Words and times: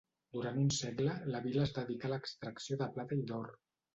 Durant 0.35 0.55
un 0.61 0.71
segle 0.77 1.17
la 1.35 1.41
vila 1.43 1.61
es 1.67 1.75
dedicà 1.77 2.09
a 2.09 2.11
l'extracció 2.13 2.79
de 2.83 2.91
plata 2.97 3.21
i 3.23 3.29
d'or. 3.33 3.55